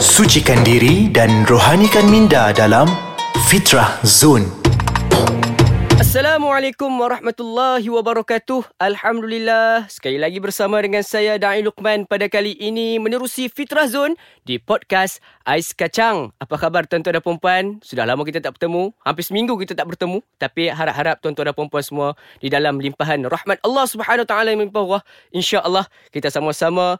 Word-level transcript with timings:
Sucikan 0.00 0.64
diri 0.64 1.12
dan 1.12 1.44
rohanikan 1.44 2.08
minda 2.08 2.56
dalam 2.56 2.88
Fitrah 3.52 4.00
Zone. 4.00 4.48
Assalamualaikum 6.00 6.88
warahmatullahi 6.88 7.84
wabarakatuh. 7.84 8.80
Alhamdulillah. 8.80 9.92
Sekali 9.92 10.16
lagi 10.16 10.40
bersama 10.40 10.80
dengan 10.80 11.04
saya 11.04 11.36
Da'i 11.36 11.60
Luqman 11.60 12.08
pada 12.08 12.32
kali 12.32 12.56
ini 12.56 12.96
menerusi 12.96 13.52
Fitrah 13.52 13.84
Zone 13.84 14.16
di 14.48 14.56
podcast 14.56 15.20
Ais 15.44 15.76
Kacang. 15.76 16.32
Apa 16.40 16.56
khabar 16.56 16.88
tuan-tuan 16.88 17.20
dan 17.20 17.22
puan 17.22 17.64
Sudah 17.84 18.08
lama 18.08 18.24
kita 18.24 18.40
tak 18.40 18.56
bertemu. 18.56 18.96
Hampir 19.04 19.22
seminggu 19.28 19.52
kita 19.60 19.76
tak 19.76 19.84
bertemu. 19.84 20.24
Tapi 20.40 20.72
harap-harap 20.72 21.20
tuan-tuan 21.20 21.52
dan 21.52 21.68
puan 21.68 21.84
semua 21.84 22.16
di 22.40 22.48
dalam 22.48 22.80
limpahan 22.80 23.20
rahmat 23.28 23.60
Allah 23.60 23.84
Subhanahu 23.84 24.24
Taala 24.24 24.48
yang 24.48 24.64
melimpah 24.64 24.80
Allah. 24.80 25.02
Insya-Allah 25.30 25.84
kita 26.08 26.32
sama-sama 26.32 26.96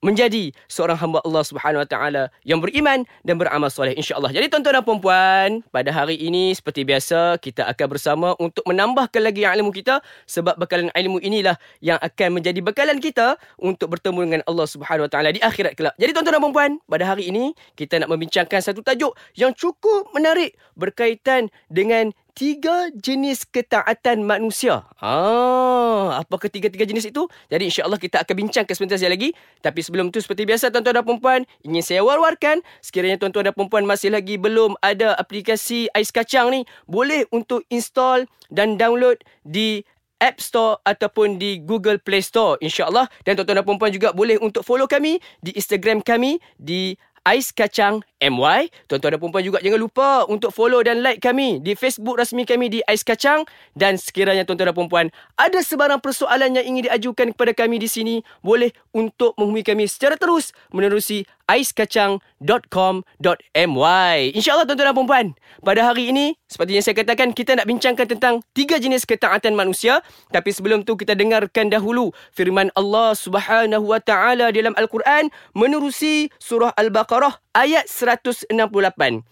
menjadi 0.00 0.52
seorang 0.66 0.96
hamba 0.96 1.20
Allah 1.24 1.44
Subhanahu 1.44 1.84
Wa 1.84 1.88
Taala 1.88 2.22
yang 2.44 2.60
beriman 2.60 3.04
dan 3.24 3.36
beramal 3.36 3.68
soleh 3.68 3.92
insya-Allah. 3.96 4.32
Jadi 4.32 4.48
tuan-tuan 4.48 4.80
dan 4.80 4.98
puan 5.00 5.50
pada 5.68 5.90
hari 5.92 6.16
ini 6.16 6.56
seperti 6.56 6.84
biasa 6.88 7.36
kita 7.40 7.68
akan 7.68 7.86
bersama 7.86 8.28
untuk 8.40 8.64
menambahkan 8.64 9.20
lagi 9.20 9.44
ilmu 9.44 9.70
kita 9.72 10.00
sebab 10.24 10.56
bekalan 10.56 10.88
ilmu 10.96 11.20
inilah 11.20 11.56
yang 11.84 12.00
akan 12.00 12.40
menjadi 12.40 12.60
bekalan 12.64 12.98
kita 12.98 13.36
untuk 13.60 13.92
bertemu 13.92 14.20
dengan 14.26 14.42
Allah 14.48 14.66
Subhanahu 14.66 15.06
Wa 15.08 15.12
Taala 15.12 15.30
di 15.36 15.40
akhirat 15.44 15.76
kelak. 15.76 15.94
Jadi 16.00 16.10
tuan-tuan 16.16 16.40
dan 16.40 16.52
puan 16.52 16.72
pada 16.88 17.04
hari 17.04 17.28
ini 17.28 17.52
kita 17.76 18.00
nak 18.00 18.08
membincangkan 18.08 18.60
satu 18.64 18.80
tajuk 18.80 19.12
yang 19.36 19.52
cukup 19.52 20.08
menarik 20.16 20.56
berkaitan 20.76 21.52
dengan 21.68 22.10
tiga 22.32 22.88
jenis 22.94 23.44
ketaatan 23.48 24.24
manusia. 24.24 24.86
Ah, 25.02 26.22
apa 26.22 26.36
ketiga-tiga 26.40 26.86
jenis 26.86 27.10
itu? 27.10 27.26
Jadi 27.50 27.68
insya-Allah 27.68 27.98
kita 27.98 28.22
akan 28.22 28.34
bincangkan 28.46 28.74
sebentar 28.74 28.96
saja 28.96 29.10
lagi. 29.10 29.34
Tapi 29.60 29.80
sebelum 29.82 30.08
itu 30.08 30.22
seperti 30.22 30.46
biasa 30.46 30.72
tuan-tuan 30.72 31.02
dan 31.02 31.06
puan 31.06 31.40
ingin 31.66 31.82
saya 31.84 32.00
war-warkan 32.06 32.62
sekiranya 32.80 33.20
tuan-tuan 33.20 33.50
dan 33.50 33.54
puan 33.54 33.84
masih 33.84 34.14
lagi 34.14 34.40
belum 34.40 34.78
ada 34.80 35.14
aplikasi 35.18 35.90
Ais 35.92 36.14
Kacang 36.14 36.50
ni, 36.54 36.66
boleh 36.86 37.26
untuk 37.34 37.66
install 37.68 38.24
dan 38.48 38.80
download 38.80 39.20
di 39.46 39.84
App 40.20 40.36
Store 40.38 40.76
ataupun 40.84 41.40
di 41.40 41.64
Google 41.64 41.96
Play 41.96 42.20
Store 42.20 42.60
insya-Allah 42.60 43.08
dan 43.24 43.40
tuan-tuan 43.40 43.64
dan 43.64 43.66
puan 43.66 43.90
juga 43.90 44.12
boleh 44.12 44.36
untuk 44.38 44.60
follow 44.62 44.84
kami 44.84 45.16
di 45.40 45.56
Instagram 45.56 46.04
kami 46.04 46.36
di 46.60 46.94
Ais 47.28 47.52
Kacang 47.52 48.00
MY. 48.20 48.72
Tuan-tuan 48.88 49.16
dan 49.16 49.20
perempuan 49.20 49.44
juga 49.44 49.58
jangan 49.60 49.80
lupa 49.80 50.08
untuk 50.28 50.52
follow 50.52 50.80
dan 50.80 51.04
like 51.04 51.20
kami 51.20 51.60
di 51.60 51.76
Facebook 51.76 52.16
rasmi 52.16 52.48
kami 52.48 52.72
di 52.72 52.80
Ais 52.88 53.04
Kacang. 53.04 53.44
Dan 53.76 54.00
sekiranya 54.00 54.48
tuan-tuan 54.48 54.72
dan 54.72 54.76
perempuan 54.76 55.06
ada 55.36 55.60
sebarang 55.60 56.00
persoalan 56.00 56.56
yang 56.56 56.64
ingin 56.64 56.88
diajukan 56.88 57.36
kepada 57.36 57.52
kami 57.52 57.76
di 57.76 57.88
sini, 57.92 58.14
boleh 58.40 58.72
untuk 58.96 59.36
menghubungi 59.36 59.64
kami 59.68 59.84
secara 59.84 60.16
terus 60.16 60.56
menerusi 60.72 61.28
aiskacang.com.my. 61.50 64.18
InsyaAllah 64.38 64.70
tuan-tuan 64.70 64.86
dan 64.86 64.94
perempuan, 64.94 65.34
pada 65.66 65.90
hari 65.90 66.14
ini, 66.14 66.38
seperti 66.46 66.78
yang 66.78 66.86
saya 66.86 67.02
katakan, 67.02 67.34
kita 67.34 67.58
nak 67.58 67.66
bincangkan 67.66 68.06
tentang 68.06 68.38
tiga 68.54 68.78
jenis 68.78 69.02
ketaatan 69.02 69.58
manusia. 69.58 69.98
Tapi 70.30 70.54
sebelum 70.54 70.86
tu 70.86 70.94
kita 70.94 71.18
dengarkan 71.18 71.74
dahulu 71.74 72.14
firman 72.30 72.70
Allah 72.78 73.18
Subhanahu 73.18 73.90
Wa 73.90 73.98
Taala 73.98 74.54
dalam 74.54 74.78
Al-Quran 74.78 75.26
menerusi 75.58 76.30
surah 76.38 76.70
Al-Baqarah 76.78 77.34
ayat 77.58 77.90
100 77.90 78.30
168. 78.30 79.26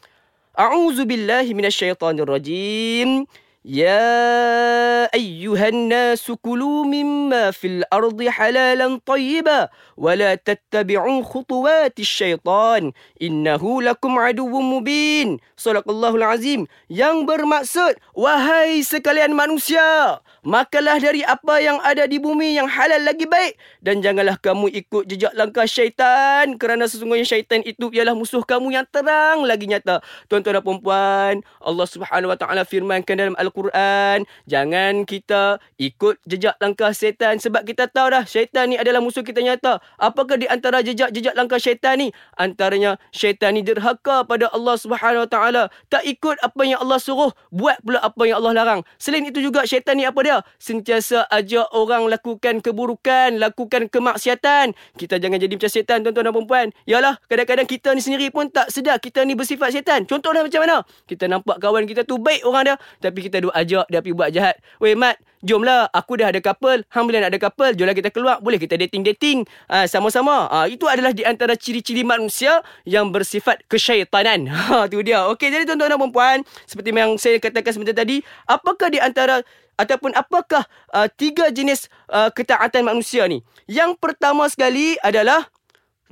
A'udzu 0.58 1.06
billahi 1.06 1.55
minasyaitonir 1.55 2.27
rajim. 2.27 3.30
يا 3.69 4.77
أيها 5.17 5.67
الناس 5.67 6.27
كلوا 6.44 6.83
مما 6.83 7.55
في 7.55 7.67
الأرض 7.67 8.19
حلالا 8.27 8.99
طيبا 9.05 9.69
ولا 9.97 10.36
تتبعوا 10.36 11.23
خطوات 11.23 11.95
الشيطان 11.99 12.91
إنه 13.22 13.63
لكم 13.81 14.11
عدو 14.19 14.52
مبين 14.59 15.39
صدق 15.55 15.88
الله 15.88 16.13
العظيم 16.16 16.67
yang 16.91 17.23
bermaksud 17.23 17.95
wahai 18.11 18.83
sekalian 18.83 19.31
manusia 19.31 20.19
makanlah 20.44 20.99
dari 20.99 21.23
apa 21.23 21.64
yang 21.64 21.80
ada 21.80 22.04
di 22.04 22.20
bumi 22.20 22.59
yang 22.59 22.67
halal 22.67 22.99
lagi 22.99 23.23
baik 23.23 23.55
dan 23.80 24.04
janganlah 24.04 24.36
kamu 24.43 24.67
ikut 24.76 25.08
jejak 25.08 25.31
langkah 25.39 25.64
syaitan 25.64 26.59
kerana 26.59 26.83
sesungguhnya 26.92 27.23
syaitan 27.23 27.64
itu 27.64 27.87
ialah 27.95 28.11
musuh 28.11 28.43
kamu 28.43 28.76
yang 28.76 28.86
terang 28.92 29.48
lagi 29.48 29.71
nyata 29.71 30.04
tuan-tuan 30.27 30.59
dan 30.59 30.64
puan-puan 30.67 31.39
Allah 31.64 31.87
Subhanahu 31.87 32.36
wa 32.36 32.37
taala 32.37 32.67
firmankan 32.67 33.15
dalam 33.15 33.36
Al 33.39 33.54
Al-Quran. 33.54 34.26
Jangan 34.49 35.05
kita 35.08 35.57
ikut 35.80 36.20
jejak 36.29 36.61
langkah 36.61 36.92
syaitan 36.92 37.41
sebab 37.41 37.64
kita 37.64 37.89
tahu 37.89 38.13
dah 38.13 38.29
syaitan 38.29 38.69
ni 38.69 38.77
adalah 38.77 39.01
musuh 39.01 39.24
kita 39.24 39.41
nyata. 39.41 39.80
Apakah 39.96 40.36
di 40.36 40.45
antara 40.45 40.85
jejak-jejak 40.85 41.33
langkah 41.33 41.57
syaitan 41.57 41.96
ni? 41.96 42.13
Antaranya 42.36 43.01
syaitan 43.08 43.57
ni 43.57 43.64
derhaka 43.64 44.29
pada 44.29 44.52
Allah 44.52 44.77
Subhanahu 44.77 45.24
Wa 45.24 45.30
Taala, 45.33 45.63
tak 45.89 46.05
ikut 46.05 46.36
apa 46.45 46.63
yang 46.68 46.85
Allah 46.85 47.01
suruh, 47.01 47.33
buat 47.48 47.80
pula 47.80 48.05
apa 48.05 48.23
yang 48.29 48.45
Allah 48.45 48.52
larang. 48.61 48.80
Selain 49.01 49.24
itu 49.24 49.41
juga 49.41 49.64
syaitan 49.64 49.97
ni 49.97 50.05
apa 50.05 50.20
dia? 50.20 50.45
Sentiasa 50.61 51.24
ajak 51.33 51.73
orang 51.73 52.05
lakukan 52.13 52.61
keburukan, 52.61 53.41
lakukan 53.41 53.89
kemaksiatan. 53.89 54.77
Kita 55.01 55.17
jangan 55.17 55.41
jadi 55.41 55.57
macam 55.57 55.70
syaitan 55.73 55.98
tuan-tuan 56.05 56.29
dan 56.29 56.35
puan-puan. 56.36 56.67
Yalah, 56.85 57.17
kadang-kadang 57.24 57.64
kita 57.64 57.97
ni 57.97 58.05
sendiri 58.05 58.29
pun 58.29 58.52
tak 58.52 58.68
sedar 58.68 59.01
kita 59.01 59.24
ni 59.24 59.33
bersifat 59.33 59.73
syaitan. 59.73 60.05
Contohnya 60.05 60.45
macam 60.45 60.61
mana? 60.61 60.77
Kita 61.08 61.24
nampak 61.24 61.57
kawan 61.63 61.89
kita 61.89 62.05
tu 62.05 62.20
baik 62.20 62.45
orang 62.45 62.74
dia, 62.74 62.77
tapi 63.01 63.24
kita 63.24 63.41
duk 63.41 63.55
ajak 63.57 63.86
dia 63.89 64.01
pergi 64.05 64.17
buat 64.18 64.30
jahat. 64.35 64.57
Weh 64.83 64.87
Mat, 64.94 65.16
jomlah 65.42 65.90
aku 65.90 66.20
dah 66.20 66.30
ada 66.30 66.40
couple. 66.40 66.84
Hang 66.92 67.04
boleh 67.08 67.20
nak 67.20 67.34
ada 67.34 67.40
couple. 67.40 67.74
Jomlah 67.74 67.96
kita 67.96 68.12
keluar. 68.12 68.38
Boleh 68.40 68.56
kita 68.60 68.78
dating-dating. 68.78 69.44
Uh, 69.66 69.84
sama-sama. 69.90 70.48
Uh, 70.48 70.66
itu 70.70 70.86
adalah 70.86 71.10
di 71.12 71.26
antara 71.26 71.58
ciri-ciri 71.58 72.06
manusia 72.06 72.62
yang 72.86 73.10
bersifat 73.10 73.64
kesyaitanan. 73.66 74.46
Ha, 74.68 74.84
tu 74.90 75.00
dia. 75.00 75.24
Okey, 75.32 75.48
jadi 75.48 75.64
tuan-tuan 75.64 75.96
dan 75.96 76.10
puan 76.12 76.38
Seperti 76.68 76.92
yang 76.92 77.16
saya 77.16 77.40
katakan 77.40 77.72
sebentar 77.72 77.96
tadi. 77.96 78.20
Apakah 78.44 78.92
di 78.92 79.00
antara 79.00 79.40
ataupun 79.80 80.12
apakah 80.12 80.66
uh, 80.92 81.08
tiga 81.08 81.48
jenis 81.48 81.88
uh, 82.12 82.28
ketaatan 82.28 82.84
manusia 82.84 83.24
ni? 83.24 83.40
Yang 83.64 83.96
pertama 83.96 84.44
sekali 84.50 85.00
adalah 85.00 85.48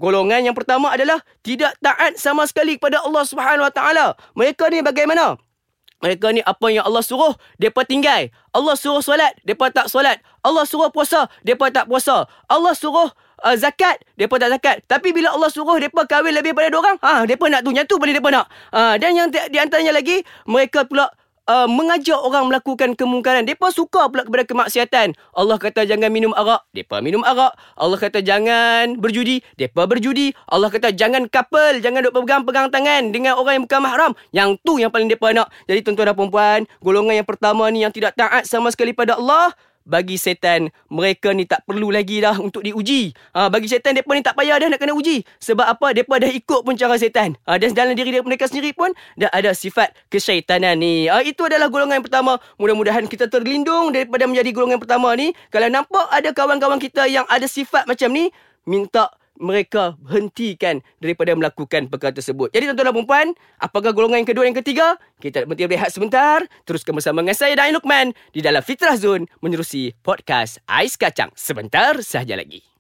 golongan 0.00 0.46
yang 0.46 0.56
pertama 0.56 0.92
adalah 0.92 1.20
tidak 1.44 1.76
taat 1.84 2.16
sama 2.16 2.48
sekali 2.48 2.80
kepada 2.80 3.04
Allah 3.04 3.24
Subhanahu 3.28 3.66
Wa 3.68 3.74
Taala. 3.74 4.06
Mereka 4.32 4.72
ni 4.72 4.80
bagaimana? 4.80 5.36
Mereka 6.04 6.28
ni 6.36 6.44
apa 6.44 6.66
yang 6.68 6.84
Allah 6.84 7.00
suruh, 7.00 7.32
mereka 7.56 7.80
tinggal. 7.88 8.28
Allah 8.52 8.76
suruh 8.76 9.00
solat, 9.00 9.32
mereka 9.42 9.72
tak 9.72 9.86
solat. 9.88 10.20
Allah 10.44 10.68
suruh 10.68 10.92
puasa, 10.92 11.24
mereka 11.40 11.72
tak 11.72 11.86
puasa. 11.88 12.28
Allah 12.52 12.76
suruh 12.76 13.08
uh, 13.42 13.56
zakat, 13.56 14.04
mereka 14.14 14.36
tak 14.36 14.50
zakat. 14.60 14.76
Tapi 14.84 15.16
bila 15.16 15.32
Allah 15.32 15.48
suruh 15.48 15.80
mereka 15.80 16.04
kahwin 16.04 16.36
lebih 16.36 16.52
pada 16.52 16.68
orang, 16.68 17.00
ha, 17.00 17.24
mereka 17.24 17.44
nak 17.48 17.60
tu, 17.64 17.70
yang 17.72 17.88
tu 17.88 17.96
boleh 17.96 18.12
mereka 18.12 18.28
nak. 18.28 18.46
Ha, 18.76 19.00
dan 19.00 19.10
yang 19.16 19.28
di 19.32 19.56
antaranya 19.56 19.96
lagi, 19.96 20.20
mereka 20.44 20.84
pula 20.84 21.08
uh, 21.46 21.66
mengajak 21.70 22.18
orang 22.18 22.50
melakukan 22.50 22.92
kemungkaran. 22.98 23.46
Depa 23.46 23.70
suka 23.72 24.10
pula 24.10 24.26
kepada 24.26 24.44
kemaksiatan. 24.44 25.14
Allah 25.32 25.56
kata 25.56 25.86
jangan 25.86 26.10
minum 26.10 26.34
arak, 26.34 26.66
depa 26.74 27.00
minum 27.00 27.22
arak. 27.22 27.54
Allah 27.78 27.98
kata 27.98 28.20
jangan 28.20 28.98
berjudi, 28.98 29.40
depa 29.56 29.86
berjudi. 29.86 30.34
Allah 30.50 30.68
kata 30.68 30.92
jangan 30.92 31.30
couple, 31.30 31.80
jangan 31.80 32.06
duk 32.06 32.14
pegang-pegang 32.14 32.68
tangan 32.70 33.02
dengan 33.14 33.38
orang 33.38 33.62
yang 33.62 33.64
bukan 33.64 33.80
mahram. 33.80 34.12
Yang 34.34 34.50
tu 34.66 34.78
yang 34.82 34.90
paling 34.92 35.08
depa 35.08 35.32
nak. 35.32 35.48
Jadi 35.70 35.86
tuan-tuan 35.86 36.12
dan 36.12 36.16
puan-puan, 36.18 36.60
golongan 36.82 37.22
yang 37.22 37.28
pertama 37.28 37.70
ni 37.70 37.86
yang 37.86 37.94
tidak 37.94 38.14
taat 38.18 38.44
sama 38.44 38.70
sekali 38.70 38.92
pada 38.92 39.16
Allah, 39.16 39.54
bagi 39.86 40.18
setan 40.18 40.68
mereka 40.90 41.30
ni 41.30 41.46
tak 41.46 41.62
perlu 41.62 41.94
lagi 41.94 42.18
dah 42.18 42.34
untuk 42.36 42.66
diuji. 42.66 43.14
Ha, 43.32 43.46
bagi 43.46 43.70
setan 43.70 43.94
mereka 43.94 44.12
ni 44.12 44.22
tak 44.26 44.34
payah 44.34 44.58
dah 44.58 44.68
nak 44.68 44.82
kena 44.82 44.92
uji. 44.92 45.22
Sebab 45.38 45.62
apa? 45.62 45.94
Mereka 45.94 46.18
dah 46.18 46.30
ikut 46.34 46.60
pun 46.66 46.74
cara 46.74 46.98
setan. 46.98 47.38
Ha, 47.46 47.56
dan 47.56 47.72
dalam 47.72 47.94
diri 47.94 48.18
mereka 48.20 48.50
sendiri 48.50 48.74
pun 48.74 48.90
dah 49.14 49.30
ada 49.30 49.54
sifat 49.54 49.94
kesyaitanan 50.10 50.74
ni. 50.76 51.06
Ha, 51.06 51.22
itu 51.22 51.46
adalah 51.46 51.70
golongan 51.70 52.02
yang 52.02 52.06
pertama. 52.06 52.42
Mudah-mudahan 52.58 53.06
kita 53.06 53.30
terlindung 53.30 53.94
daripada 53.94 54.26
menjadi 54.26 54.50
golongan 54.50 54.82
pertama 54.82 55.14
ni. 55.14 55.30
Kalau 55.54 55.70
nampak 55.70 56.10
ada 56.10 56.34
kawan-kawan 56.34 56.82
kita 56.82 57.06
yang 57.06 57.24
ada 57.30 57.46
sifat 57.46 57.86
macam 57.86 58.10
ni, 58.10 58.34
minta 58.66 59.08
mereka 59.40 59.96
hentikan 60.08 60.84
daripada 61.00 61.32
melakukan 61.34 61.88
perkara 61.88 62.12
tersebut. 62.14 62.52
Jadi 62.52 62.72
tuan-tuan 62.72 62.92
dan 62.92 63.06
puan 63.06 63.28
apakah 63.58 63.90
golongan 63.96 64.22
yang 64.22 64.28
kedua 64.28 64.44
dan 64.44 64.50
yang 64.52 64.60
ketiga? 64.62 64.86
Kita 65.18 65.48
berhenti 65.48 65.64
berehat 65.66 65.90
sebentar. 65.90 66.44
Teruskan 66.68 66.92
bersama 66.94 67.24
dengan 67.24 67.36
saya 67.36 67.56
Dain 67.56 67.72
Lukman 67.72 68.12
di 68.30 68.44
dalam 68.44 68.60
Fitrah 68.60 69.00
Zone 69.00 69.26
menerusi 69.40 69.96
podcast 70.04 70.60
Ais 70.68 70.94
Kacang 70.94 71.32
sebentar 71.34 71.96
sahaja 72.04 72.36
lagi. 72.36 72.75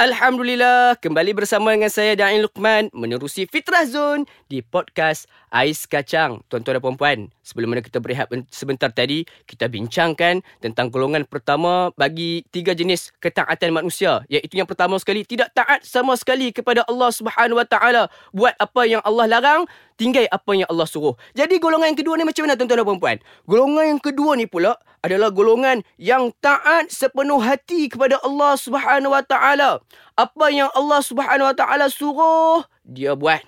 Alhamdulillah, 0.00 0.96
kembali 0.96 1.36
bersama 1.36 1.76
dengan 1.76 1.92
saya 1.92 2.16
Dain 2.16 2.40
Luqman 2.40 2.88
menerusi 2.96 3.44
Fitrah 3.44 3.84
Zone 3.84 4.24
di 4.48 4.64
podcast 4.64 5.28
Ais 5.52 5.84
Kacang. 5.84 6.40
Tuan-tuan 6.48 6.80
dan 6.80 6.80
puan-puan, 6.80 7.28
sebelum 7.44 7.68
mana 7.68 7.84
kita 7.84 8.00
berehat 8.00 8.32
sebentar 8.48 8.88
tadi, 8.88 9.28
kita 9.44 9.68
bincangkan 9.68 10.40
tentang 10.64 10.88
golongan 10.88 11.28
pertama 11.28 11.92
bagi 12.00 12.48
tiga 12.48 12.72
jenis 12.72 13.12
ketaatan 13.20 13.76
manusia. 13.76 14.24
Iaitu 14.32 14.56
yang 14.56 14.64
pertama 14.64 14.96
sekali, 14.96 15.20
tidak 15.20 15.52
taat 15.52 15.84
sama 15.84 16.16
sekali 16.16 16.48
kepada 16.48 16.80
Allah 16.88 17.12
Subhanahu 17.12 17.60
Wa 17.60 17.68
Taala. 17.68 18.08
Buat 18.32 18.56
apa 18.56 18.88
yang 18.88 19.04
Allah 19.04 19.28
larang, 19.28 19.68
tinggal 20.00 20.24
apa 20.32 20.56
yang 20.56 20.68
Allah 20.72 20.88
suruh. 20.88 21.12
Jadi 21.36 21.60
golongan 21.60 21.92
yang 21.92 22.00
kedua 22.00 22.16
ni 22.16 22.24
macam 22.24 22.48
mana 22.48 22.56
tuan-tuan 22.56 22.80
dan 22.80 22.88
puan-puan? 22.88 23.16
Golongan 23.44 23.84
yang 23.84 24.00
kedua 24.00 24.32
ni 24.32 24.48
pula 24.48 24.80
adalah 25.00 25.32
golongan 25.32 25.80
yang 25.96 26.32
taat 26.44 26.92
sepenuh 26.92 27.40
hati 27.40 27.88
kepada 27.88 28.20
Allah 28.20 28.56
Subhanahu 28.56 29.12
Wa 29.12 29.24
Taala. 29.24 29.80
Apa 30.16 30.52
yang 30.52 30.68
Allah 30.76 31.00
Subhanahu 31.00 31.48
Wa 31.48 31.56
Taala 31.56 31.86
suruh, 31.88 32.64
dia 32.84 33.16
buat. 33.16 33.40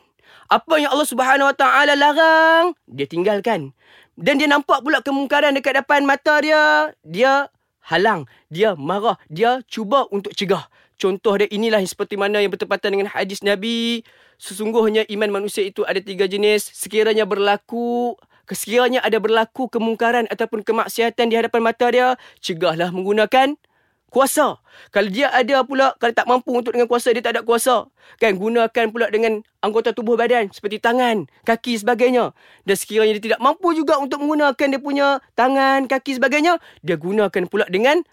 Apa 0.48 0.80
yang 0.80 0.92
Allah 0.92 1.08
Subhanahu 1.08 1.48
Wa 1.52 1.56
Taala 1.56 1.92
larang, 1.96 2.76
dia 2.88 3.04
tinggalkan. 3.04 3.76
Dan 4.16 4.36
dia 4.36 4.48
nampak 4.48 4.84
pula 4.84 5.00
kemungkaran 5.00 5.56
dekat 5.56 5.80
depan 5.80 6.04
mata 6.04 6.40
dia, 6.44 6.92
dia 7.00 7.48
halang, 7.84 8.28
dia 8.52 8.76
marah, 8.76 9.16
dia 9.32 9.64
cuba 9.68 10.04
untuk 10.12 10.36
cegah. 10.36 10.68
Contoh 11.00 11.34
dia 11.34 11.48
inilah 11.50 11.82
seperti 11.82 12.14
mana 12.14 12.38
yang 12.38 12.52
bertepatan 12.52 12.94
dengan 12.94 13.08
hadis 13.10 13.42
Nabi. 13.42 14.06
Sesungguhnya 14.38 15.02
iman 15.10 15.42
manusia 15.42 15.66
itu 15.66 15.82
ada 15.82 15.98
tiga 15.98 16.30
jenis. 16.30 16.62
Sekiranya 16.62 17.26
berlaku, 17.26 18.14
sekiranya 18.50 18.98
ada 19.06 19.22
berlaku 19.22 19.70
kemungkaran 19.70 20.26
ataupun 20.26 20.66
kemaksiatan 20.66 21.30
di 21.30 21.38
hadapan 21.38 21.60
mata 21.62 21.86
dia, 21.88 22.18
cegahlah 22.42 22.90
menggunakan 22.90 23.54
kuasa. 24.12 24.60
Kalau 24.92 25.08
dia 25.08 25.32
ada 25.32 25.64
pula, 25.64 25.96
kalau 25.96 26.12
tak 26.12 26.28
mampu 26.28 26.52
untuk 26.52 26.76
dengan 26.76 26.84
kuasa, 26.84 27.16
dia 27.16 27.24
tak 27.24 27.40
ada 27.40 27.42
kuasa. 27.42 27.88
Kan, 28.20 28.36
gunakan 28.36 28.92
pula 28.92 29.08
dengan 29.08 29.40
anggota 29.64 29.96
tubuh 29.96 30.20
badan 30.20 30.52
seperti 30.52 30.76
tangan, 30.78 31.24
kaki 31.48 31.80
sebagainya. 31.80 32.36
Dan 32.68 32.76
sekiranya 32.76 33.16
dia 33.16 33.32
tidak 33.32 33.40
mampu 33.40 33.72
juga 33.72 33.96
untuk 33.96 34.20
menggunakan 34.20 34.66
dia 34.68 34.80
punya 34.80 35.08
tangan, 35.32 35.88
kaki 35.88 36.20
sebagainya, 36.20 36.60
dia 36.84 37.00
gunakan 37.00 37.48
pula 37.48 37.64
dengan 37.72 38.04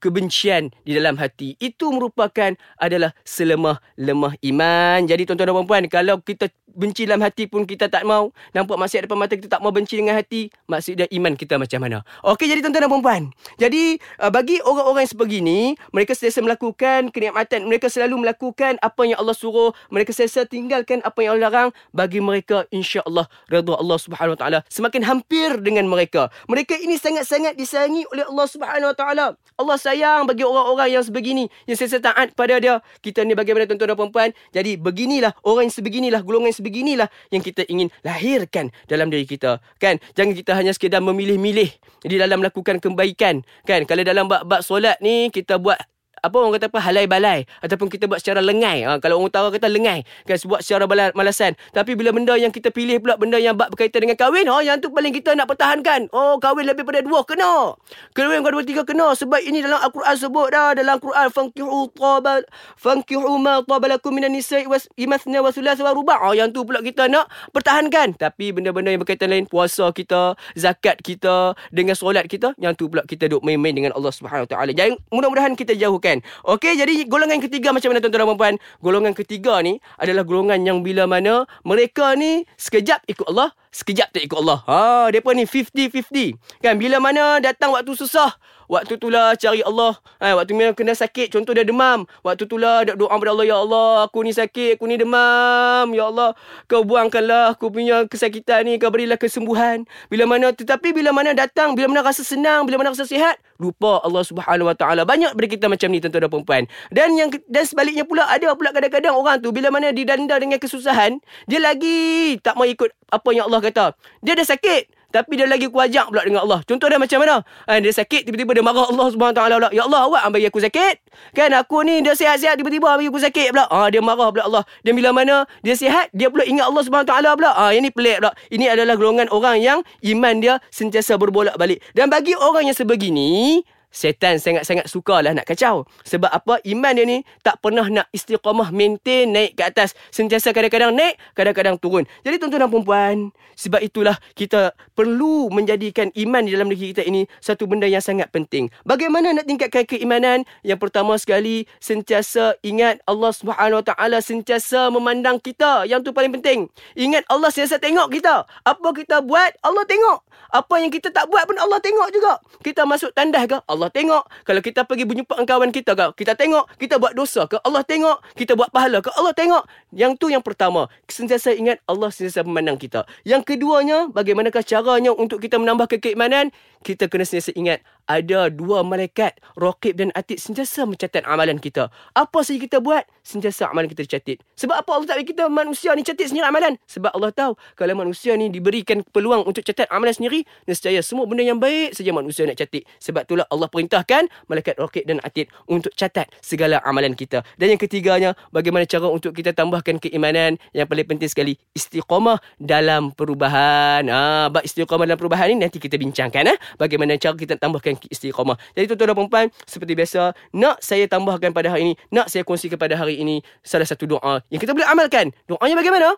kebencian 0.00 0.72
di 0.82 0.96
dalam 0.96 1.20
hati. 1.20 1.54
Itu 1.60 1.92
merupakan 1.92 2.56
adalah 2.80 3.12
selemah-lemah 3.28 4.40
iman. 4.40 4.98
Jadi 5.04 5.28
tuan-tuan 5.28 5.52
dan 5.52 5.56
puan-puan, 5.60 5.84
kalau 5.92 6.16
kita 6.24 6.48
benci 6.72 7.04
dalam 7.04 7.20
hati 7.20 7.50
pun 7.50 7.66
kita 7.66 7.90
tak 7.90 8.06
mau. 8.06 8.30
Nampak 8.56 8.78
maksiat 8.78 9.06
depan 9.06 9.18
mata 9.18 9.34
kita 9.36 9.50
tak 9.50 9.60
mau 9.60 9.74
benci 9.74 10.00
dengan 10.00 10.16
hati. 10.16 10.48
Maksudnya 10.70 11.06
iman 11.10 11.34
kita 11.36 11.60
macam 11.60 11.78
mana. 11.82 12.00
Okey, 12.24 12.48
jadi 12.48 12.64
tuan-tuan 12.64 12.86
dan 12.86 12.90
puan-puan. 12.90 13.22
Jadi, 13.60 14.00
uh, 14.22 14.32
bagi 14.32 14.62
orang-orang 14.64 15.04
yang 15.04 15.12
sebegini, 15.12 15.60
mereka 15.92 16.16
sentiasa 16.16 16.40
melakukan 16.40 17.12
kenikmatan. 17.12 17.66
Mereka 17.68 17.92
selalu 17.92 18.24
melakukan 18.24 18.80
apa 18.80 19.02
yang 19.04 19.18
Allah 19.20 19.36
suruh. 19.36 19.74
Mereka 19.92 20.14
sentiasa 20.14 20.46
tinggalkan 20.48 21.04
apa 21.04 21.20
yang 21.20 21.36
Allah 21.36 21.50
larang. 21.50 21.68
Bagi 21.90 22.22
mereka, 22.22 22.64
insya-Allah, 22.70 23.26
redha 23.50 23.74
Allah 23.74 23.98
Subhanahu 23.98 24.38
Wa 24.38 24.40
Taala 24.40 24.58
semakin 24.70 25.02
hampir 25.02 25.58
dengan 25.58 25.90
mereka. 25.90 26.30
Mereka 26.46 26.78
ini 26.78 26.94
sangat-sangat 26.96 27.58
disayangi 27.58 28.06
oleh 28.14 28.24
Allah 28.24 28.46
Subhanahu 28.46 28.90
Wa 28.94 28.96
Taala. 28.96 29.26
Allah 29.58 29.76
sayang 29.90 30.30
bagi 30.30 30.46
orang-orang 30.46 30.94
yang 30.94 31.04
sebegini. 31.04 31.50
Yang 31.66 31.86
sentiasa 31.86 32.14
taat 32.14 32.28
pada 32.38 32.56
dia. 32.62 32.78
Kita 33.02 33.26
ni 33.26 33.34
bagaimana 33.34 33.66
tuan-tuan 33.66 33.92
dan 33.92 33.98
puan-puan. 33.98 34.30
Jadi, 34.54 34.78
beginilah 34.78 35.34
orang 35.42 35.66
yang 35.66 35.74
sebeginilah. 35.74 36.20
Golongan 36.22 36.54
yang 36.54 36.58
sebeginilah 36.62 37.08
yang 37.34 37.42
kita 37.42 37.62
ingin 37.66 37.88
lahirkan 38.06 38.70
dalam 38.86 39.08
diri 39.08 39.24
kita 39.24 39.62
kan 39.78 39.96
jangan 40.18 40.32
kita 40.36 40.52
hanya 40.56 40.72
sekadar 40.74 41.00
memilih-milih 41.00 41.70
di 42.04 42.16
dalam 42.16 42.42
melakukan 42.42 42.82
kebaikan 42.82 43.46
kan 43.64 43.84
kalau 43.86 44.02
dalam 44.02 44.26
bab-bab 44.26 44.60
solat 44.60 44.98
ni 45.00 45.28
kita 45.30 45.56
buat 45.56 45.78
apa 46.20 46.36
orang 46.36 46.56
kata 46.56 46.68
apa? 46.68 46.78
Halai 46.80 47.04
balai. 47.08 47.48
Ataupun 47.64 47.88
kita 47.88 48.04
buat 48.06 48.20
secara 48.20 48.44
lengai. 48.44 48.84
Ha, 48.84 49.00
kalau 49.00 49.20
orang 49.20 49.28
utara 49.32 49.48
kata 49.52 49.68
lengai 49.68 50.04
kan 50.24 50.36
buat 50.44 50.60
secara 50.64 50.84
malasan 51.14 51.54
tapi 51.70 51.94
bila 51.94 52.10
benda 52.10 52.34
yang 52.34 52.50
kita 52.50 52.74
pilih 52.74 52.98
pula 52.98 53.14
benda 53.14 53.38
yang 53.38 53.54
bab 53.54 53.70
berkaitan 53.70 54.02
dengan 54.08 54.18
kahwin 54.18 54.46
ha, 54.50 54.58
yang 54.64 54.82
tu 54.82 54.90
paling 54.90 55.14
kita 55.14 55.36
nak 55.36 55.46
pertahankan. 55.46 56.10
Oh 56.10 56.40
kahwin 56.42 56.66
lebih 56.66 56.82
pada 56.82 57.04
dua 57.04 57.22
kena. 57.22 57.76
Kahwin 58.16 58.42
dua 58.42 58.64
tiga 58.66 58.82
kena. 58.82 59.14
Sebab 59.14 59.40
ini 59.44 59.62
dalam 59.62 59.80
al-Quran 59.80 60.16
sebut 60.18 60.48
dah 60.50 60.74
dalam 60.74 60.96
Quran 60.98 61.28
fankihu 61.30 61.92
tabal 61.94 62.42
fankihu 62.74 63.38
ma 63.38 63.62
tabalakum 63.62 64.10
minan 64.10 64.34
nisa'i 64.34 64.66
was 64.66 64.90
imathna 64.98 65.40
wa 65.44 65.54
thulath 65.54 65.78
wa 65.78 65.94
ruba' 65.94 66.18
ha, 66.18 66.34
yang 66.34 66.50
tu 66.50 66.66
pula 66.66 66.82
kita 66.82 67.06
nak 67.06 67.30
pertahankan. 67.54 68.18
Tapi 68.18 68.50
benda-benda 68.50 68.90
yang 68.90 69.02
berkaitan 69.02 69.30
lain 69.30 69.46
puasa 69.46 69.88
kita 69.94 70.34
zakat 70.58 70.98
kita 71.00 71.54
dengan 71.70 71.94
solat 71.94 72.26
kita 72.26 72.52
yang 72.58 72.74
tu 72.74 72.90
pula 72.90 73.06
kita 73.06 73.30
duk 73.30 73.46
main-main 73.46 73.72
dengan 73.72 73.92
Allah 73.94 74.10
Subhanahu 74.10 74.50
Taala. 74.50 74.74
Jadi 74.74 74.98
mudah-mudahan 75.14 75.54
kita 75.54 75.78
jauhkan 75.78 76.09
kan. 76.10 76.18
Okey, 76.42 76.74
jadi 76.74 77.06
golongan 77.06 77.38
ketiga 77.38 77.70
macam 77.70 77.94
mana 77.94 78.02
tuan-tuan 78.02 78.22
dan 78.22 78.28
puan-puan? 78.34 78.54
Golongan 78.82 79.12
ketiga 79.14 79.62
ni 79.62 79.78
adalah 79.94 80.26
golongan 80.26 80.58
yang 80.66 80.82
bila 80.82 81.06
mana 81.06 81.46
mereka 81.62 82.18
ni 82.18 82.42
sekejap 82.58 83.06
ikut 83.06 83.30
Allah, 83.30 83.54
sekejap 83.70 84.10
tak 84.10 84.22
ikut 84.26 84.38
Allah. 84.42 84.60
Ha, 84.66 85.08
depa 85.14 85.30
ni 85.34 85.46
50-50. 85.46 86.36
Kan 86.62 86.74
bila 86.76 86.98
mana 86.98 87.38
datang 87.38 87.74
waktu 87.74 87.94
susah, 87.94 88.34
Waktu 88.70 89.02
tu 89.02 89.10
lah 89.10 89.34
cari 89.34 89.66
Allah. 89.66 89.98
Ha, 90.22 90.38
waktu 90.38 90.54
memang 90.54 90.78
kena 90.78 90.94
sakit. 90.94 91.34
Contoh 91.34 91.50
dia 91.50 91.66
demam. 91.66 92.06
Waktu 92.22 92.46
tu 92.46 92.54
lah 92.54 92.86
doa 92.86 93.10
kepada 93.10 93.34
Allah. 93.34 93.46
Ya 93.50 93.58
Allah, 93.58 94.06
aku 94.06 94.22
ni 94.22 94.30
sakit. 94.30 94.78
Aku 94.78 94.86
ni 94.86 94.94
demam. 94.94 95.90
Ya 95.90 96.06
Allah, 96.06 96.38
kau 96.70 96.86
buangkanlah 96.86 97.58
aku 97.58 97.74
punya 97.74 98.06
kesakitan 98.06 98.70
ni. 98.70 98.78
Kau 98.78 98.94
berilah 98.94 99.18
kesembuhan. 99.18 99.82
Bila 100.06 100.22
mana, 100.30 100.54
tetapi 100.54 100.94
bila 100.94 101.10
mana 101.10 101.34
datang, 101.34 101.74
bila 101.74 101.90
mana 101.90 102.06
rasa 102.06 102.22
senang, 102.22 102.62
bila 102.62 102.78
mana 102.78 102.94
rasa 102.94 103.10
sihat, 103.10 103.42
lupa 103.58 103.98
Allah 104.06 104.22
Subhanahu 104.22 104.70
Wa 104.70 104.76
Taala. 104.78 105.02
Banyak 105.02 105.34
dari 105.34 105.50
kita 105.50 105.66
macam 105.66 105.90
ni 105.90 105.98
tuan-tuan 105.98 106.30
dan 106.30 106.42
puan 106.46 106.64
Dan 106.94 107.18
yang 107.18 107.28
dan 107.50 107.66
sebaliknya 107.66 108.06
pula 108.06 108.30
ada 108.30 108.54
pula 108.54 108.70
kadang-kadang 108.70 109.18
orang 109.18 109.42
tu 109.42 109.50
bila 109.50 109.74
mana 109.74 109.90
didanda 109.90 110.38
dengan 110.38 110.62
kesusahan, 110.62 111.18
dia 111.50 111.58
lagi 111.58 112.38
tak 112.38 112.54
mau 112.54 112.64
ikut 112.64 112.94
apa 113.10 113.28
yang 113.34 113.50
Allah 113.50 113.59
kata. 113.60 113.94
Dia 114.24 114.34
dah 114.34 114.48
sakit. 114.48 115.00
Tapi 115.10 115.34
dia 115.34 115.46
lagi 115.50 115.66
kuajak 115.66 116.06
pula 116.14 116.22
dengan 116.22 116.46
Allah. 116.46 116.62
Contoh 116.62 116.86
dia 116.86 116.94
macam 116.94 117.18
mana? 117.18 117.42
Ha, 117.66 117.82
dia 117.82 117.90
sakit, 117.90 118.30
tiba-tiba 118.30 118.54
dia 118.54 118.62
marah 118.62 118.86
Allah 118.94 119.10
SWT. 119.10 119.42
Ya 119.74 119.82
Allah, 119.82 120.00
awak 120.06 120.22
bagi 120.30 120.46
aku 120.46 120.62
sakit. 120.62 121.02
Kan 121.34 121.50
aku 121.50 121.82
ni 121.82 121.98
dia 121.98 122.14
sihat-sihat, 122.14 122.54
tiba-tiba 122.54 122.94
bagi 122.94 123.10
aku 123.10 123.18
sakit 123.18 123.50
pula. 123.50 123.66
Ha, 123.66 123.90
dia 123.90 123.98
marah 123.98 124.30
pula 124.30 124.46
Allah. 124.46 124.62
Dan 124.86 124.94
bila 124.94 125.10
mana 125.10 125.50
dia 125.66 125.74
sihat, 125.74 126.14
dia 126.14 126.30
pula 126.30 126.46
ingat 126.46 126.70
Allah 126.70 126.82
SWT 126.86 127.14
pula. 127.42 127.50
Ha, 127.58 127.74
ini 127.74 127.90
pelik 127.90 128.22
pula. 128.22 128.30
Ini 128.54 128.70
adalah 128.70 128.94
golongan 128.94 129.26
orang 129.34 129.58
yang 129.58 129.78
iman 130.14 130.34
dia 130.38 130.62
sentiasa 130.70 131.18
berbolak 131.18 131.58
balik. 131.58 131.82
Dan 131.90 132.06
bagi 132.06 132.38
orang 132.38 132.70
yang 132.70 132.78
sebegini, 132.78 133.66
Setan 133.90 134.38
sangat-sangat 134.38 134.86
sukalah 134.86 135.34
nak 135.34 135.50
kacau. 135.50 135.82
Sebab 136.06 136.30
apa? 136.30 136.62
Iman 136.62 136.94
dia 136.94 137.02
ni 137.02 137.26
tak 137.42 137.58
pernah 137.58 137.84
nak 137.90 138.06
istiqamah 138.14 138.70
maintain 138.70 139.26
naik 139.26 139.58
ke 139.58 139.62
atas. 139.66 139.98
Sentiasa 140.14 140.54
kadang-kadang 140.54 140.94
naik, 140.94 141.18
kadang-kadang 141.34 141.74
turun. 141.74 142.06
Jadi 142.22 142.38
tuan-tuan 142.38 142.62
dan 142.64 142.70
perempuan, 142.70 143.16
sebab 143.58 143.82
itulah 143.82 144.16
kita 144.38 144.72
perlu 144.96 145.50
menjadikan 145.52 146.08
iman 146.16 146.42
di 146.46 146.54
dalam 146.54 146.72
negeri 146.72 146.96
kita 146.96 147.02
ini 147.04 147.26
satu 147.44 147.68
benda 147.68 147.84
yang 147.84 148.00
sangat 148.00 148.32
penting. 148.32 148.72
Bagaimana 148.88 149.36
nak 149.36 149.44
tingkatkan 149.44 149.84
keimanan? 149.84 150.48
Yang 150.64 150.80
pertama 150.86 151.18
sekali, 151.20 151.66
sentiasa 151.82 152.56
ingat 152.64 153.02
Allah 153.04 153.34
Taala 153.82 154.22
sentiasa 154.24 154.88
memandang 154.88 155.42
kita. 155.42 155.84
Yang 155.84 156.08
tu 156.08 156.10
paling 156.16 156.32
penting. 156.40 156.72
Ingat 156.94 157.26
Allah 157.28 157.52
sentiasa 157.52 157.76
tengok 157.82 158.08
kita. 158.14 158.46
Apa 158.64 158.88
kita 158.94 159.20
buat, 159.20 159.50
Allah 159.60 159.84
tengok. 159.84 160.29
Apa 160.50 160.82
yang 160.82 160.90
kita 160.90 161.10
tak 161.10 161.30
buat 161.30 161.46
pun 161.46 161.56
Allah 161.58 161.78
tengok 161.78 162.08
juga. 162.14 162.38
Kita 162.60 162.84
masuk 162.84 163.10
tandas 163.14 163.46
ke? 163.46 163.58
Allah 163.66 163.88
tengok. 163.90 164.24
Kalau 164.46 164.60
kita 164.60 164.84
pergi 164.84 165.04
berjumpa 165.06 165.34
kawan 165.46 165.70
kita 165.70 165.92
ke, 165.94 166.06
kita 166.24 166.32
tengok. 166.34 166.66
Kita 166.76 166.98
buat 166.98 167.12
dosa 167.14 167.46
ke, 167.46 167.58
Allah 167.62 167.82
tengok. 167.86 168.18
Kita 168.34 168.58
buat 168.58 168.70
pahala 168.74 169.04
ke, 169.04 169.10
Allah 169.14 169.34
tengok. 169.36 169.62
Yang 169.94 170.12
tu 170.18 170.26
yang 170.32 170.42
pertama. 170.42 170.90
Sentiasa 171.06 171.54
ingat 171.54 171.82
Allah 171.86 172.10
sentiasa 172.10 172.42
memandang 172.42 172.78
kita. 172.78 173.06
Yang 173.22 173.54
keduanya, 173.54 174.10
bagaimanakah 174.10 174.62
caranya 174.66 175.14
untuk 175.14 175.38
kita 175.42 175.58
menambah 175.58 175.86
keimanan? 176.00 176.54
Kita 176.80 177.12
kena 177.12 177.28
sentiasa 177.28 177.52
ingat 177.52 177.84
ada 178.06 178.52
dua 178.52 178.84
malaikat, 178.86 179.36
Raqib 179.56 179.96
dan 179.96 180.14
Atid 180.16 180.40
sentiasa 180.40 180.84
mencatat 180.84 181.24
amalan 181.26 181.58
kita. 181.58 181.88
Apa 182.16 182.44
saja 182.44 182.60
kita 182.60 182.78
buat, 182.78 183.04
sentiasa 183.24 183.68
amalan 183.68 183.88
kita 183.90 184.04
dicatat. 184.06 184.38
Sebab 184.56 184.76
apa 184.76 184.90
Allah 184.92 185.06
tak 185.08 185.16
bagi 185.20 185.28
kita 185.32 185.44
manusia 185.48 185.92
ni 185.96 186.04
catat 186.04 186.26
sendiri 186.28 186.46
amalan? 186.46 186.76
Sebab 186.86 187.12
Allah 187.16 187.32
tahu 187.32 187.52
kalau 187.76 187.94
manusia 187.96 188.36
ni 188.36 188.52
diberikan 188.52 189.00
peluang 189.10 189.44
untuk 189.48 189.64
catat 189.64 189.88
amalan 189.88 190.12
sendiri, 190.12 190.44
nescaya 190.68 191.00
semua 191.00 191.24
benda 191.24 191.44
yang 191.46 191.56
baik 191.56 191.96
saja 191.96 192.10
manusia 192.12 192.44
nak 192.44 192.58
catat. 192.60 192.84
Sebab 193.00 193.24
itulah 193.24 193.46
Allah 193.48 193.68
perintahkan 193.70 194.28
malaikat 194.50 194.76
Raqib 194.76 195.04
dan 195.06 195.18
Atid 195.24 195.48
untuk 195.66 195.94
catat 195.96 196.28
segala 196.44 196.82
amalan 196.84 197.16
kita. 197.16 197.40
Dan 197.56 197.76
yang 197.76 197.80
ketiganya, 197.80 198.36
bagaimana 198.52 198.84
cara 198.84 199.08
untuk 199.08 199.32
kita 199.32 199.56
tambahkan 199.56 200.02
keimanan 200.02 200.60
yang 200.76 200.86
paling 200.90 201.06
penting 201.06 201.30
sekali, 201.30 201.56
istiqamah 201.72 202.38
dalam 202.60 203.14
perubahan. 203.14 204.04
Ah, 204.10 204.52
bab 204.52 204.66
istiqamah 204.66 205.08
dalam 205.08 205.18
perubahan 205.20 205.52
ni 205.54 205.62
nanti 205.62 205.78
kita 205.80 205.96
bincangkan 205.96 206.52
eh. 206.52 206.58
Bagaimana 206.76 207.16
cara 207.16 207.34
kita 207.34 207.56
tambahkan 207.56 207.89
istiqamah. 207.96 208.58
Jadi 208.76 208.92
tuan-tuan 208.92 209.08
dan 209.16 209.26
puan 209.30 209.46
seperti 209.64 209.92
biasa, 209.96 210.36
nak 210.54 210.78
saya 210.84 211.08
tambahkan 211.08 211.50
pada 211.50 211.72
hari 211.72 211.90
ini, 211.90 211.92
nak 212.12 212.28
saya 212.28 212.44
kongsikan 212.44 212.76
pada 212.76 212.94
hari 212.94 213.18
ini 213.18 213.40
salah 213.64 213.88
satu 213.88 214.06
doa 214.06 214.44
yang 214.52 214.60
kita 214.60 214.76
boleh 214.76 214.86
amalkan. 214.86 215.32
Doanya 215.48 215.74
bagaimana? 215.78 216.14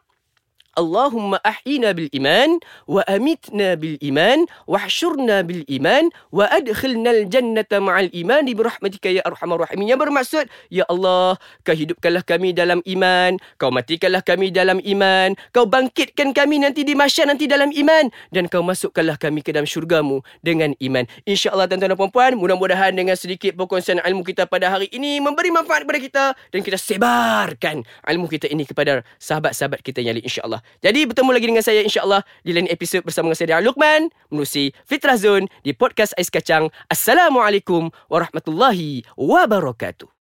Allahumma 0.73 1.37
ahyina 1.45 1.93
bil 1.93 2.09
iman 2.17 2.57
wa 2.89 3.05
amitna 3.05 3.77
bil 3.77 4.01
iman 4.01 4.49
wa 4.65 4.81
hsyurna 4.81 5.45
bil 5.45 5.67
iman 5.69 6.09
wa 6.33 6.49
adkhilna 6.49 7.13
al 7.13 7.23
jannata 7.29 7.77
ma'al 7.83 8.09
iman. 8.13 8.49
Bi 8.49 8.57
rahmatika 8.57 9.13
ya 9.13 9.21
arhamar 9.29 9.69
rahimin. 9.69 9.93
Yang 9.93 10.01
bermaksud 10.09 10.45
ya 10.73 10.89
Allah 10.89 11.37
kau 11.67 11.77
hidupkanlah 11.77 12.25
kami 12.25 12.57
dalam 12.57 12.81
iman 12.89 13.37
kau 13.61 13.69
matikanlah 13.69 14.25
kami 14.25 14.49
dalam 14.49 14.81
iman 14.81 15.37
kau 15.53 15.69
bangkitkan 15.69 16.33
kami 16.33 16.63
nanti 16.63 16.87
di 16.87 16.97
mahsyar 16.97 17.29
nanti 17.29 17.45
dalam 17.45 17.69
iman 17.69 18.09
dan 18.33 18.49
kau 18.49 18.65
masukkanlah 18.65 19.21
kami 19.21 19.45
ke 19.45 19.53
dalam 19.53 19.69
syurgamu 19.69 20.25
dengan 20.41 20.73
iman. 20.81 21.05
Insyaallah 21.29 21.69
tuan-tuan 21.69 21.93
dan 21.93 22.09
puan 22.09 22.33
mudah-mudahan 22.39 22.97
dengan 22.97 23.19
sedikit 23.19 23.53
perkongsian 23.59 24.01
ilmu 24.01 24.25
kita 24.25 24.49
pada 24.49 24.73
hari 24.73 24.89
ini 24.95 25.21
memberi 25.21 25.53
manfaat 25.53 25.85
kepada 25.85 26.01
kita 26.01 26.25
dan 26.55 26.61
kita 26.65 26.79
sebarkan 26.81 27.85
ilmu 28.09 28.27
kita 28.31 28.49
ini 28.49 28.65
kepada 28.65 29.05
sahabat-sahabat 29.21 29.85
kita 29.85 30.01
yang 30.01 30.17
lain 30.17 30.25
insyaallah 30.25 30.62
Jadi 30.85 31.09
bertemu 31.09 31.31
lagi 31.33 31.47
dengan 31.49 31.65
saya 31.65 31.81
insya-Allah 31.81 32.21
di 32.45 32.53
lain 32.53 32.69
episod 32.69 33.01
bersama 33.01 33.33
dengan 33.33 33.41
saya 33.41 33.65
Luqman 33.65 34.13
menerusi 34.29 34.77
Fitrah 34.85 35.17
Zone 35.17 35.49
di 35.65 35.73
podcast 35.73 36.13
Ais 36.21 36.29
Kacang. 36.29 36.69
Assalamualaikum 36.93 37.89
warahmatullahi 38.13 39.09
wabarakatuh. 39.17 40.13